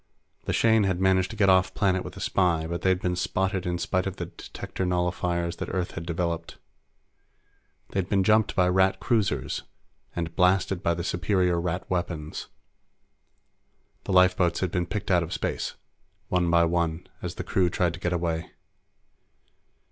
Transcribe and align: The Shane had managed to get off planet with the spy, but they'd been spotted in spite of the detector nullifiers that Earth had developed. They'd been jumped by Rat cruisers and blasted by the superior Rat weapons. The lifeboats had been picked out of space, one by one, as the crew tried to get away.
The 0.45 0.51
Shane 0.53 0.85
had 0.85 0.99
managed 0.99 1.29
to 1.29 1.35
get 1.35 1.47
off 1.47 1.75
planet 1.75 2.03
with 2.03 2.15
the 2.15 2.21
spy, 2.21 2.65
but 2.65 2.81
they'd 2.81 2.99
been 3.03 3.15
spotted 3.15 3.67
in 3.67 3.77
spite 3.77 4.07
of 4.07 4.15
the 4.15 4.25
detector 4.25 4.83
nullifiers 4.83 5.57
that 5.57 5.69
Earth 5.69 5.91
had 5.91 6.07
developed. 6.07 6.57
They'd 7.91 8.09
been 8.09 8.23
jumped 8.23 8.55
by 8.55 8.67
Rat 8.67 8.99
cruisers 8.99 9.61
and 10.15 10.35
blasted 10.35 10.81
by 10.81 10.95
the 10.95 11.03
superior 11.03 11.61
Rat 11.61 11.87
weapons. 11.87 12.47
The 14.05 14.13
lifeboats 14.13 14.61
had 14.61 14.71
been 14.71 14.87
picked 14.87 15.11
out 15.11 15.21
of 15.21 15.33
space, 15.33 15.75
one 16.29 16.49
by 16.49 16.65
one, 16.65 17.05
as 17.21 17.35
the 17.35 17.43
crew 17.43 17.69
tried 17.69 17.93
to 17.93 17.99
get 17.99 18.11
away. 18.11 18.49